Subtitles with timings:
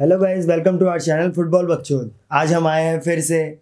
[0.00, 3.58] Hello guys welcome to our channel football बच्चों आज हम आए हैं फिर से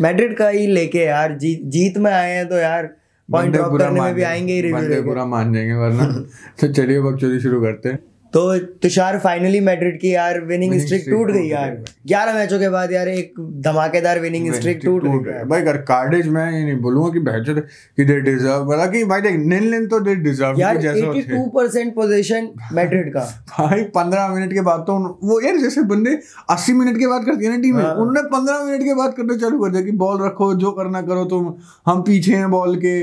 [0.00, 2.86] मैड्रिड का ही लेके यार जी, जीत में आए हैं तो यार
[3.30, 6.06] पॉइंट ड्रॉप करने में भी आएँगे ही रिव्यू पूरा मान जाएँगे वरना।
[6.60, 7.98] तो चलिए बकचोदी शुरू करते हैं।
[8.34, 8.42] तो
[8.82, 11.70] तुषार फाइनली मैड्रिड की यार विनिंग स्ट्रिक टूट गई यार।
[12.08, 16.44] 11 मैचों के बाद यार एक धमाकेदार विनिंग स्ट्रिक टूट गई। भाई अगर कार्डेज मैं
[16.52, 17.58] ये नहीं बोलूँगा कि बहचोद
[17.96, 21.22] कि दे डिजर्व मतलब कि भाई देख निल निल तो दे डिजर्व यार जैसे होते
[21.22, 23.20] 82% पोजीशन मैड्रिड का
[23.58, 26.18] भाई पंद्रह मिनट के बाद तो वो यार जैसे बंदे
[26.50, 29.36] अस्सी मिनट के बाद करती है ना टीम हाँ। उन्होंने पंद्रह मिनट के बाद करना
[29.36, 31.52] चालू कर दिया कि बॉल रखो जो करना करो तुम
[31.86, 32.94] हम पीछे हैं बॉल के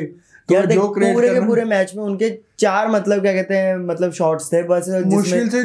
[0.50, 2.30] तो यार जो पूरे के पूरे मैच में उनके
[2.60, 5.64] चार मतलब क्या कहते हैं मतलब शॉट्स थे बस मुश्किल से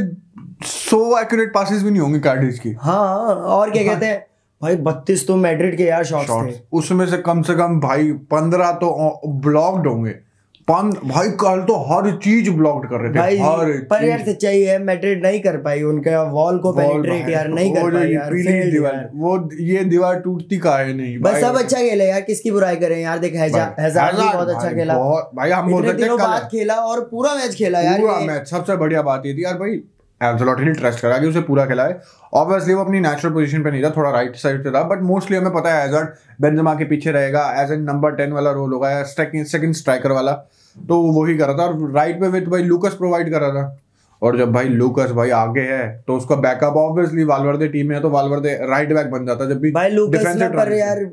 [0.67, 4.27] सो एक्यूरेट पासिस भी नहीं होंगे कार्डिज की। हाँ और क्या कहते हैं
[4.63, 8.71] भाई बत्तीस तो मैड्रिड के यार शॉट्स थे। उसमें से कम से कम भाई पंद्रह
[8.83, 10.15] तो ब्लॉक्ड होंगे।
[10.69, 14.61] पन, भाई कल तो हर चीज़ ब्लॉक्ड कर रहे थे भाई हर पर यार सच्चाई
[14.63, 18.33] है मैड्रिड नहीं कर पाई उनके वॉल को पेनिट्रेट यार नहीं कर पाई यार
[18.71, 22.77] दीवार वो ये दीवार टूटती का है नहीं बस सब अच्छा खेला यार किसकी बुराई
[22.77, 24.95] करें यार देख हैजा भाई, हैजार्ड भी बहुत अच्छा खेला।
[25.35, 28.49] भाई हम बोल सकते हैं कल बाद खेला और पूरा मैच खेला यार पूरा मैच
[28.51, 29.83] सबसे बढ़िया बात ये थी यार भाई
[30.21, 32.01] एब्सोल्युटली ने ट्रस्ट करा कि उसे पूरा खेला है।
[32.33, 35.37] ऑब्वियसली वो अपनी नेचुरल पोजीशन पे नहीं था थोड़ा राइट साइड पे था बट मोस्टली
[35.37, 36.09] हमें पता है एजर्ड
[36.41, 40.33] बेंजेमा के पीछे रहेगा एज एन नंबर टेन वाला रोल होगा सेकंड स्ट्राइकर वाला।
[40.89, 43.51] तो वो वही कर रहा था और राइट पे विथ भाई लूकस प्रोवाइड कर रहा
[43.51, 43.79] था।
[44.23, 48.03] और जब भाई लूकस भाई आगे है तो उसका बैकअप ऑब्वियसली वालवर्दे टीम में है
[48.03, 51.11] तो वालवर्दे राइट बैक बन जाता है जब भी भाई लूकस पर यार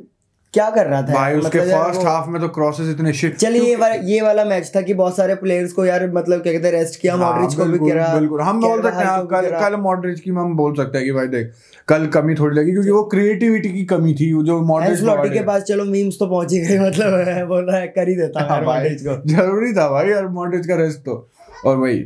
[0.54, 1.14] क्या कर रहा था?
[1.14, 1.36] भाई?
[1.36, 4.72] उसके मतलब फ़र्स्ट हाफ़ में तो क्रॉसेस इतने शिट चलिए ये वाला ये वाला मैच
[4.76, 7.66] था कि बहुत सारे प्लेयर्स को यार मतलब क्या कहते हैं रेस्ट किया मॉड्रिच को
[7.66, 11.08] भी गिरा बिल्कुल। हम बोल सकते हैं कल कल मॉडरिच की हम बोल सकते हैं
[11.08, 11.52] कि भाई देख
[11.88, 15.64] कल कमी थोड़ी लगी क्योंकि वो क्रिएटिविटी की कमी थी जो मॉडरिच एंसलोटी के पास
[15.64, 18.58] चलो मीम्स तो पहुँच ही गए मतलब है, बोल रहा है कर ही देता हाँ
[18.60, 21.28] है मॉड्रिच को। ज़रूरी था भाई यार मॉडरिच का रेस्ट तो।
[21.66, 22.04] और भाई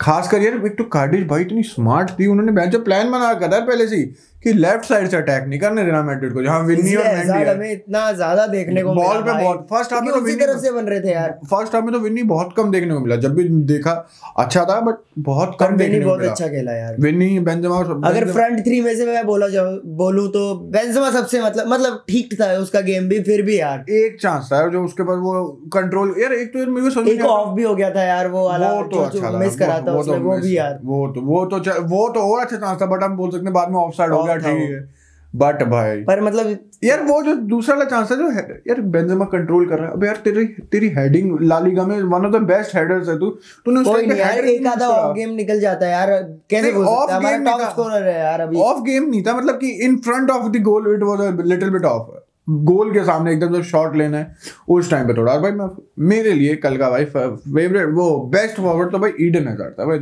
[0.00, 3.48] खास कर यार एक तो कार्डिश भाई इतनी स्मार्ट थी उन्होंने बेंच प्लान बना रखा
[3.48, 4.02] था पहले से ही
[4.44, 7.72] कि लेफ़्ट साइड से अटैक नहीं करने देना मैड्रिड को जहाँ विनी और मेंडी हमें
[7.72, 10.84] इतना ज़्यादा देखने को बॉल पे बहुत- first half में तो विनी- तरफ़ से बन
[10.84, 13.44] रहे थे यार। फ़र्स्ट हाफ़ में तो विनी बहुत कम देखने को मिला जब भी
[13.66, 13.92] देखा
[14.38, 18.60] अच्छा था बट बहुत कम देखने को बहुत अच्छा खेला यार। विनी बेंजेमा अगर फ्रंट
[18.60, 20.42] थ्री में से मैं बोला जाऊँ बोलूँ तो
[20.72, 24.66] बेंजेमा सबसे मतलब मतलब ठीक था उसका गेम भी फिर भी यार। एक चांस था
[24.68, 27.62] जो उसके बाद वो कंट्रोल यार एक तो यार मेरे को समझ एक ऑफ़ भी
[27.62, 30.36] हो गया था यार वो वाला वो तो अच्छा मिस करा था उसने तो वो
[30.38, 33.30] भी यार। वो तो वो तो वो तो और अच्छा चांस था बट हम बोल
[33.30, 35.02] सकते हैं बाद में ऑफ़ साइड हो गया। था ठीक है।
[35.36, 39.24] बट भाई। पर मतलब यार वो जो दूसरा वाला चांस है जो है, यार बेंजेमा
[39.24, 42.76] कंट्रोल कर रहा है। अब यार तेरी तेरी हेडिंग लालीगा में one of the best
[42.76, 43.30] headers है तू।
[43.66, 46.10] तूने उस कोई टाइम पे नहीं यार एक आधा ऑफ़ गेम निकल जाता है यार।
[46.50, 47.18] कैसे बोल सकता है?
[47.18, 50.50] हमारा टॉप स्कोरर है यार अभी। ऑफ़ गेम नहीं था मतलब कि in front of
[50.50, 54.18] the goal it was a little bit of goal के सामने एकदम जब शॉट लेना
[54.18, 54.34] है।
[54.68, 55.66] उस टाइम पे थोड़ा और भाई मैं
[56.06, 59.98] मेरे लिए कल का भाई फेवरेट वो बेस्ट फॉरवर्ड तो भाई ईडन हजार्ड था भाई।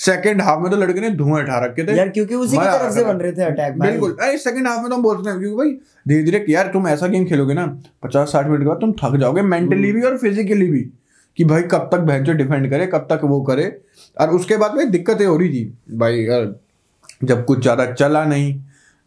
[0.00, 2.92] सेकंड हाफ़ में तो लड़के ने धुआँ उठा रखे थे। यार क्योंकि उसी की तरफ़
[2.94, 5.56] से बन रहे थे अटैक बिल्कुल। अरे सेकंड हाफ़ में तो हम बोलते हैं क्योंकि
[5.56, 5.70] भाई
[6.08, 7.66] धीरे धीरे यार तुम ऐसा गेम खेलोगे ना
[8.02, 10.82] पचास साठ मिनट के बाद तुम थक जाओगे मेंटली भी और फिजिकली भी
[11.38, 13.64] कि भाई कब तक भैंचो डिफेंड करे कब तक वो करे।
[14.16, 16.54] और उसके बाद भाई दिक्कतें हो रही थी। भाई यार,
[17.24, 18.54] जब कुछ ज़्यादा चला नहीं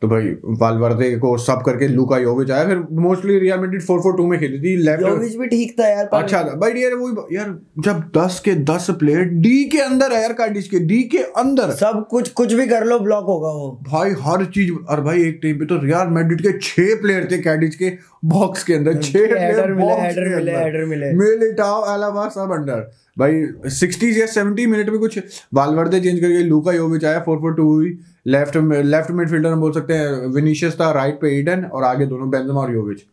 [0.02, 0.28] तो भाई
[0.60, 4.76] वालवर्दे को सब करके लुका योविच आया फिर मोस्टली रियल मैड्रिड 4-4-2 में खेली थी
[4.78, 7.48] लेफ़्ट योविच भी ठीक था यार अच्छा था। भाई यार वो यार
[7.86, 11.72] जब 10 के 10 प्लेयर डी के अंदर है यार कार्डिश के डी के अंदर।
[11.76, 15.40] सब कुछ कुछ भी कर लो ब्लॉक होगा वो। भाई हर चीज़ और भाई एक
[15.44, 17.92] टाइम पे तो रियल मैड्रिड के छह प्लेयर थे कैडिज के
[18.26, 23.42] बॉक्स के अंदर छह हेडर प्लेयर हेडर मिले हेडर मिले। मिलिटाओ अलावा सब अंडर भाई
[23.72, 25.20] 60 या 70 मिनट में कुछ
[25.54, 27.98] वालवर्दे चेंज करके लूका योविच आया 4-4-2 हुई।
[28.28, 32.30] लेफ़्ट लेफ़्ट मिडफील्डर हम बोल सकते हैं विनीशियस था राइट पे ईडन और आगे दोनों
[32.30, 33.04] बेंजमा और योविच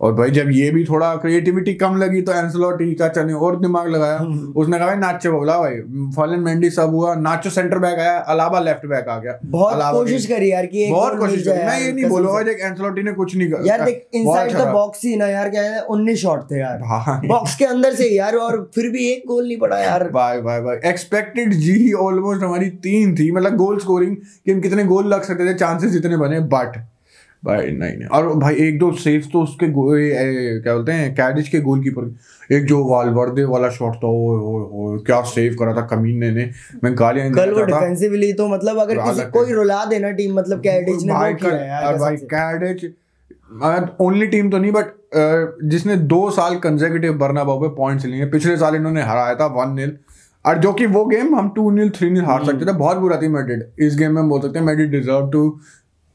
[0.00, 3.88] और भाई जब ये भी थोड़ा क्रिएटिविटी कम लगी तो एंसलोटी का चने और दिमाग
[3.88, 4.18] लगाया।
[4.56, 5.76] उसने कहा भाई नाचो बोला भाई
[6.16, 10.26] फॉलन मेंडी सब हुआ नाचो सेंटर बैक आया अलावा लेफ़्ट बैक आ गया। बहुत कोशिश
[10.26, 13.50] करी यार कि बहुत कोशिश करी। मैं ये नहीं बोलूँगा देख एंसलोटी ने कुछ नहीं
[13.50, 16.80] करा। यार देख इनसाइड द बॉक्स ही ना यार क्या है 19 शॉट थे यार।
[17.26, 20.60] बॉक्स के अंदर से यार और फिर भी एक गोल नहीं पड़ा यार। भाई भाई
[20.60, 25.22] भाई एक्सपेक्टेड जी ऑलमोस्ट हमारी तीन थी मतलब गोल स्कोरिंग कि हम कितने गोल लग
[25.22, 26.76] सकते थे चांसेस जितने बने बट
[27.44, 31.48] भाई नहीं नहीं और भाई एक दो सेव्स तो उसके ए, क्या बोलते हैं कैडिज
[31.48, 35.86] के गोलकीपर एक जो वालवर्दे वाला शॉट था ओए ओए ओए क्या सेव करा था
[35.86, 36.50] कमीने ने
[36.84, 41.04] मैं गालियाँ कल वो डिफेंसिवली तो मतलब अगर किसी कोई रुला देना टीम मतलब कैडिज
[41.04, 42.92] ने भाई किया यार भाई कैडिज
[44.00, 44.92] ओनली टीम तो नहीं बट
[45.64, 49.96] जिसने दो साल कंजेक्यूटिव बर्नाबाउ पे पॉइंट्स लिए पिछले साल इन्होंने हराया था वन नील
[50.44, 53.16] और जो कि वो गेम हम टू नील थ्री नील हार सकते थे बहुत बुरा
[53.16, 55.48] थी मैड्रिड इस गेम में हम बोल सकते हैं मैड्रिड डिजर्व टू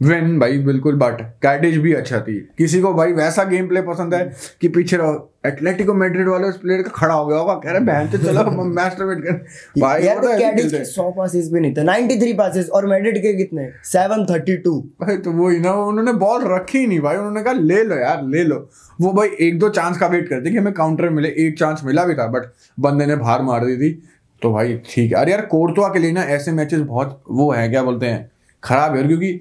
[0.01, 4.13] विन भाई बिल्कुल बट कैटिज भी अच्छा थी। किसी को भाई वैसा गेम प्ले पसंद
[4.13, 4.21] है
[4.61, 7.79] कि पीछे रहो। एटलेटिको मैड्रिड वाले उस प्लेयर का खड़ा हो गया होगा कह रहे
[7.81, 11.59] बहन से चलो मैच टर्मिनेट कर भाई यार तो तो कैडिज के 100 पासेस भी
[11.59, 13.69] नहीं थे 93 पासेस और मैड्रिड के कितने?
[13.85, 17.83] 732 भाई तो वो ही ना उन्होंने बॉल रखी ही नहीं भाई। उन्होंने कहा ले
[17.83, 18.69] लो यार ले लो।
[18.99, 22.05] वो भाई एक दो चांस का वेट करते कि हमें काउंटर मिले एक चांस मिला
[22.05, 23.91] भी था बट बंदे ने बाहर मार दी थी।
[24.41, 27.67] तो भाई ठीक है। अरे यार कोर्टवा के लिए ना ऐसे मैचेस बहुत वो है
[27.69, 28.29] क्या बोलते हैं
[28.63, 29.33] खराब है क्योंकि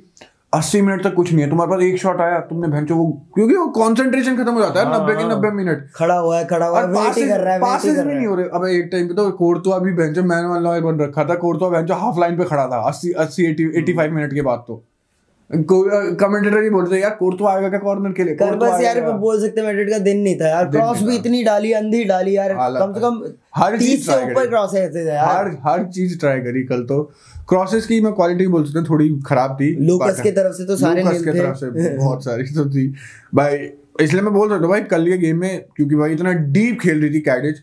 [0.53, 3.55] अस्सी मिनट तक कुछ नहीं है। तुम्हारे पास एक शॉट आया तुमने भैंचो वो क्योंकि
[3.55, 6.45] वो कंसंट्रेशन खत्म हो जाता है हाँ, नब्बे के हाँ। नब्बे मिनट खड़ा हुआ है
[6.45, 8.89] खड़ा हुआ है ही passes- कर रहा है ही भी नहीं हो। रहे। अब एक
[8.93, 12.39] टाइम पे तो कोर्तुआ भी बेंच मैन वन बन रखा था कोर्तुआ बेंच हाफ़ लाइन
[12.39, 14.85] पे खड़ा था 80 80 80 85 मिनट के बाद तो।
[15.51, 18.35] कमेंटेटर ही बोलते यार कोर्टवा आएगा क्या कॉर्नर के लिए?
[18.35, 21.43] कर कोर्टवा बस यार बोल सकते मैड्रिड का दिन नहीं था यार। क्रॉस भी इतनी
[21.45, 23.23] डाली अंधी डाली यार। कम से कम
[23.57, 27.03] हर चीज़ से ऊपर क्रॉस है थे यार। हर हर चीज़ ट्राई करी कल तो।
[27.49, 30.77] क्रॉसेस की मैं क्वालिटी बोल सकता हूँ थोड़ी खराब थी लूकस की तरफ़ से तो
[30.77, 32.87] सारे लूकस की तरफ़ से बहुत सारी तो थी।
[33.35, 33.69] भाई
[34.01, 37.01] इसलिए मैं बोल सकता हूँ भाई कल के गेम में क्योंकि भाई इतना डीप खेल
[37.01, 37.63] रही थी कैडेज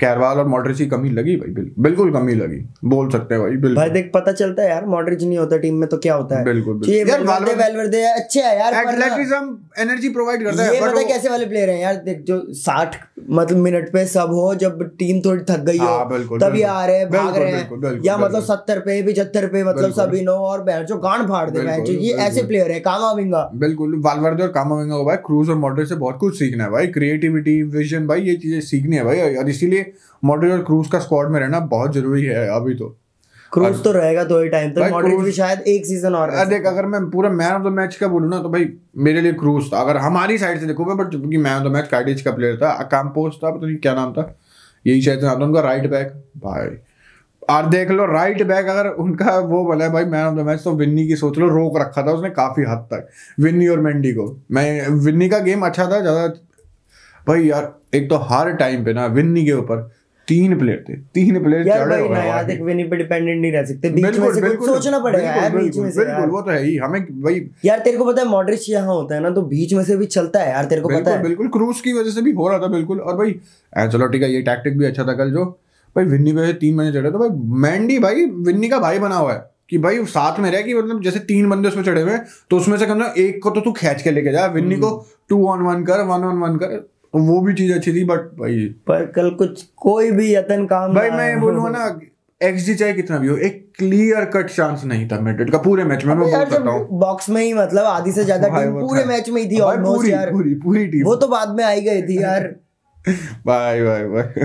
[0.00, 3.74] कैरवाल और मॉडरिच की कमी लगी भाई बिल- बिल्कुल कमी लगी। बोल सकते हैं भाई
[3.74, 6.44] भाई देख पता चलता है यार मॉडरिच नहीं होता टीम में तो क्या होता है?
[6.44, 10.80] बिल्कुल, बिल्कुल। यार, वेलवर्दे Valverde- वेलवर्दे अच्छे है यार एथलेटिज्म एनर्जी प्रोवाइड करता है ये
[10.80, 12.96] पता कैसे वाले प्लेयर है यार देख जो साठ
[13.30, 16.84] मतलब मिनट पे सब हो जब टीम थोड़ी थक गई हो हाँ, तब ये आ
[16.86, 20.62] रहे हैं भाग रहे हैं। या मतलब सत्तर पे पिछहत्तर पे मतलब। सभी नो और
[20.62, 24.96] बैठ जो गांड फाड़ दे मैच ये ऐसे प्लेयर है कामाविंगा बिल्कुल वालवर्दे और कामाविंगा
[24.96, 28.36] को भाई क्रूज और मॉडरेट से बहुत कुछ सीखना है भाई क्रिएटिविटी विजन भाई ये
[28.36, 29.92] चीज़ें सीखनी है भाई और इसीलिए
[30.24, 32.96] मॉडरेट और क्रूज का स्क्वाड में रहना बहुत ज़रूरी है अभी तो।
[33.52, 36.48] क्रूज तो रहेगा तो ही टाइम तक भाई, मॉडरिच भी शायद एक सीज़न और अरे
[36.50, 39.32] देख अगर मैं पूरा मैन ऑफ़ द मैच का बोलूँ ना तो भाई मेरे लिए
[39.34, 42.22] क्रूज था। अगर हमारी साइड से देखो मैं बट क्योंकि man of the match Cadiz
[42.22, 44.34] का प्लेयर था अकाम्पोस था पता नहीं क्या नाम था
[44.84, 46.12] यही शायद नाम था उनका राइट बैक
[46.44, 46.76] भाई
[47.48, 50.62] और देख लो राइट बैक अगर उनका वो बोला है भाई मैन ऑफ़ द मैच
[50.64, 53.08] तो विन्नी की सोच लो रोक रखा था उसने काफ़ी हद तक
[53.40, 56.26] विन्नी और मेंडी को। मैं विन्नी का गेम अच्छा था ज़्यादा
[57.26, 59.90] भाई यार एक तो हर टाइम पे ना विन्नी के ऊपर
[60.28, 63.52] तीन प्लेयर थे तीन प्लेयर यार चढ़े भाई ना यार देख विनी पे डिपेंडेंट नहीं
[63.52, 66.50] रह सकते बीच में से कुछ सोचना पड़ेगा यार बीच में से बिल्कुल वो तो
[66.50, 69.42] है ही हमें भाई यार तेरे को पता है मॉडरिच यहाँ होता है ना तो
[69.52, 72.10] बीच में से भी चलता है यार तेरे को पता है। बिल्कुल क्रूज की वजह
[72.10, 73.30] से भी हो रहा था बिल्कुल। और भाई
[73.72, 75.44] एंचेलोटी का ये टैक्टिक भी अच्छा था कल जो
[75.96, 77.28] भाई विन्नी पे तीन महीने चढ़े तो भाई
[77.62, 81.02] मैंडी भाई विन्नी का भाई बना हुआ है कि भाई साथ में रह कि मतलब
[81.02, 82.18] जैसे तीन बंदे उसमें चढ़े हुए
[82.50, 84.90] तो उसमें से कम एक को तो तू खींच के लेके जा विन्नी को
[85.28, 86.76] टू ऑन वन कर वन ऑन वन कर।
[87.20, 91.10] वो भी चीज़ अच्छी थी बट भाई पर कल कुछ कोई भी यतन काम भाई
[91.10, 91.86] मैं। बोलूँगा ना
[92.40, 96.04] एक्सजी चाहे कितना भी हो एक क्लियर कट चांस नहीं था मैड्रिड का पूरे मैच
[96.04, 98.78] में मैं बोल यार सकता हूँ जब बॉक्स में ही मतलब आधी से ज़्यादा टीम
[98.80, 101.64] पूरे मैच में ही थी ऑलमोस्ट पूरी यार। पूरी पूरी टीम वो तो बाद में
[101.64, 102.48] आई गई थी यार।
[103.46, 104.44] भाई भाई भाई।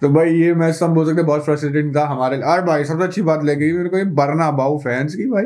[0.00, 3.04] तो भाई ये मैच तो हम बोल सकते बहुत फ्रस्ट्रेटिंग था हमारे और भाई सबसे
[3.04, 5.44] अच्छी बात लगी मेरे को ये बरना बाऊ फैंस की भाई।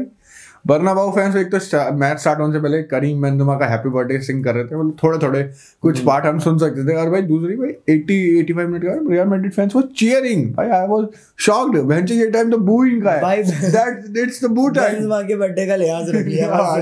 [0.65, 1.59] बरना बाऊ फैंस एक तो
[1.99, 4.97] मैच स्टार्ट होने से पहले करीम बेंजुमा का हैप्पी बर्थडे सिंग कर रहे थे। मतलब
[5.03, 5.43] थोड़े थोड़े
[5.83, 9.27] कुछ पार्ट हम सुन सकते थे। और भाई दूसरी भाई 80 85 मिनट का रियल
[9.29, 11.07] मैड्रिड फैंस वो चीयरिंग भाई आई वाज
[11.47, 15.21] शॉक्ड बेंच ये टाइम तो बूइंग का है। भाई, that it's the boo time Benzema
[15.23, 16.75] के बर्थडे का लिहाज रख लिया। हाँ,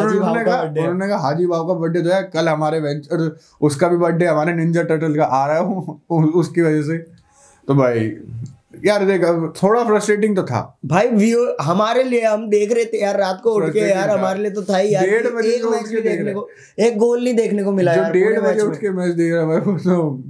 [0.00, 3.88] उन्होंने कहा उन्होंने कहा हाजी बाबू का बर्थडे जो है। कल हमारे वेंच और उसका
[3.88, 5.62] भी बर्थडे हमारे निंजा टर्टल का आ रहा है।
[6.34, 6.98] उसकी वजह से।
[7.68, 8.08] तो भाई
[8.84, 9.22] यार देख
[9.62, 13.54] थोड़ा फ्रस्ट्रेटिंग तो था। भाई व्यू हमारे लिए हम देख रहे थे यार रात को
[13.54, 16.32] उठ के यार। हमारे लिए तो था ही यार। डेढ़ बजे एक मैच के देखने
[16.34, 16.48] को
[16.78, 19.76] एक गोल नहीं देखने को मिला यार डेढ़ बजे उठ के मैच देख रहा है
[19.78, 20.22] तो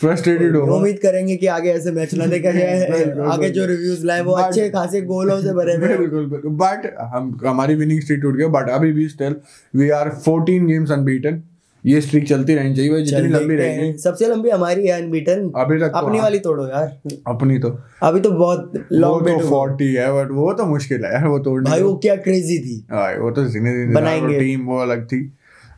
[0.00, 4.20] फ्रस्ट्रेटेड होगा उम्मीद करेंगे कि आगे ऐसे मैच ना देखा जाए। आगे जो रिव्यूज़ लाए
[4.22, 8.36] वो अच्छे खासे गोलों से भरे हुए बिल्कुल बिल्कुल। बट हम हमारी विनिंग स्ट्रीक टूट
[8.36, 9.36] गया बट अभी भी still
[9.74, 11.42] we are 14 games unbeaten
[11.84, 15.78] ये स्ट्रीक चलती रहनी चाहिए भाई जितनी लंबी रहेगी। सबसे लंबी हमारी है अनबीटन अभी
[15.80, 16.86] तक तो अपनी हाँ, वाली तोड़ो यार।
[17.28, 17.70] अपनी तो।
[18.02, 21.70] अभी तो बहुत लॉन्ग तो 40 है बट वो तो मुश्किल है यार वो तोड़ने
[21.70, 25.20] भाई वो क्या क्रेजी थी। भाई वो तो ज़िंदगी बनाएँगे। टीम वो अलग थी।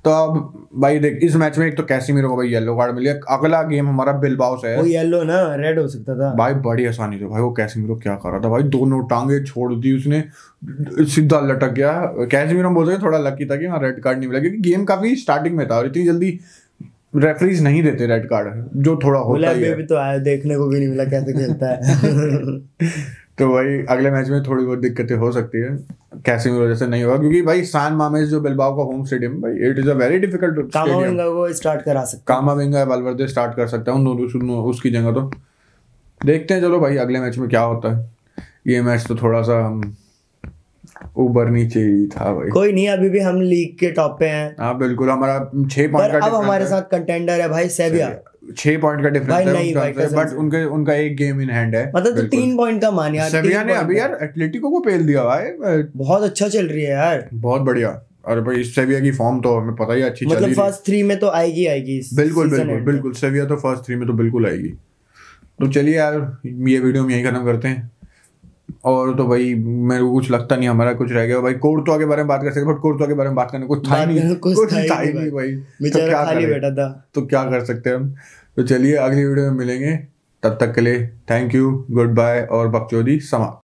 [0.06, 3.08] तो अब भाई देख इस मैच में एक तो कैसीमीरो को भाई येलो कार्ड मिली।
[3.08, 6.86] है अगला गेम हमारा बिलबाओ से वो येलो ना रेड हो सकता था। भाई बड़ी
[6.86, 8.48] आसानी से भाई वो कैसीमीरो क्या कर रहा था?
[8.48, 10.22] भाई दोनों टांगे छोड़ दी उसने
[11.10, 11.92] सीधा लटक गया।
[12.32, 15.14] कैसीमीरो बोल रहे थोड़ा लकी था कि हाँ रेड कार्ड नहीं मिला क्योंकि गेम काफ़ी
[15.16, 16.38] स्टार्टिंग में था और इतनी जल्दी
[17.16, 20.78] रेफरीज नहीं देते रेड कार्ड जो थोड़ा होता है। भी तो आया देखने को भी
[20.78, 21.80] नहीं मिला कैसे खेलता है।
[23.38, 25.76] तो भाई अगले मैच में थोड़ी बहुत दिक्कतें हो सकती है।
[26.26, 29.68] कैसे वजह से नहीं होगा क्योंकि भाई सान मामेज जो बिलबाव का होम स्टेडियम भाई
[29.70, 33.56] it is a very difficult वो कामाविंगा को स्टार्ट करा सकते कामा विंगा वालवर्दे स्टार्ट
[33.56, 34.16] कर सकता हूँ
[34.64, 35.30] उसकी जगह तो।
[36.20, 38.10] देखते हैं चलो भाई अगले मैच में क्या होता है।
[38.66, 39.80] ये मैच तो थोड़ा सा हम
[41.16, 44.54] ऊपर नीचे ही था भाई। कोई नहीं अभी भी हम लीग के टॉप पे हैं।
[44.60, 45.38] हाँ बिल्कुल हमारा
[45.70, 48.14] छह पॉइंट का अब हमारे साथ कंटेंडर है भाई सेविया
[48.56, 51.86] छह पॉइंट का डिफरेंस नहीं भाई, है बट उनके उनका एक गेम इन हैंड है
[51.96, 55.24] मतलब तो तीन पॉइंट का मान यार सेविया ने अभी यार एटलेटिको को पेल दिया
[55.24, 59.56] भाई। बहुत अच्छा चल रही है यार। बहुत बढ़िया। और भाई सेविया की फॉर्म तो
[59.56, 62.80] हमें पता ही अच्छी मतलब ही है। फ़र्स्ट थ्री में तो आएगी आएगी बिल्कुल बिल्कुल
[62.82, 64.68] बिल्कुल सेविया तो फ़र्स्ट थ्री में तो बिल्कुल आएगी।
[65.58, 66.14] तो चलिए यार
[66.46, 67.90] ये वीडियो हम यही खत्म करते हैं।
[68.84, 72.04] और तो भाई मेरे को कुछ लगता नहीं हमारा कुछ रह गया। भाई कोर्टवा के
[72.04, 74.04] बारे में बात कर सकते बट कोर्टवा के बारे में बात करने को कुछ था
[74.04, 76.46] नहीं। कुछ था ही नहीं भाई। तो बेचारा क्या खाली?
[76.46, 78.14] बैठा था। तो क्या कर सकते हैं हम?
[78.56, 79.96] तो चलिए अगली वीडियो में मिलेंगे।
[80.42, 83.54] तब तक के लिए थैंक यू गुड बाय और बकचोदी समाप्त।